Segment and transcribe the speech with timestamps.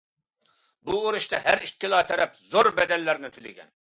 [0.89, 3.71] بۇ ئۇرۇشتا ھەر ئىككىلا تەرەپ زور بەدەللەرنى تۆلىگەن.